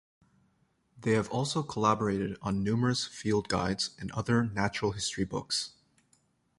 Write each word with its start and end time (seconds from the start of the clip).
They 0.99 1.11
have 1.11 1.29
also 1.29 1.61
collaborated 1.61 2.35
on 2.41 2.63
numerous 2.63 3.05
field 3.05 3.47
guides 3.49 3.91
and 3.99 4.11
other 4.13 4.43
natural 4.45 4.93
history 4.93 5.25
books. 5.25 5.73